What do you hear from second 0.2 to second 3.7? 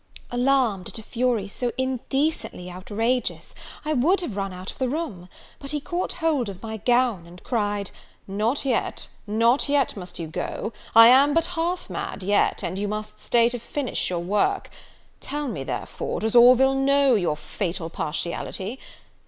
Alarmed at a fury so indecently outrageous,